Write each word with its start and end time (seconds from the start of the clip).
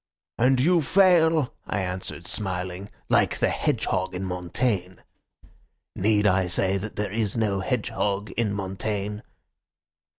'And 0.39 0.59
you 0.59 0.81
fail,' 0.81 1.53
I 1.67 1.81
answered, 1.81 2.25
smiling, 2.25 2.89
'like 3.07 3.37
the 3.37 3.49
hedgehog 3.49 4.15
in 4.15 4.25
Montaigne.' 4.25 4.95
Need 5.95 6.25
I 6.25 6.47
say 6.47 6.77
that 6.79 6.95
there 6.95 7.11
is 7.13 7.37
no 7.37 7.59
hedgehog 7.59 8.31
in 8.31 8.51
Montaigne? 8.51 9.19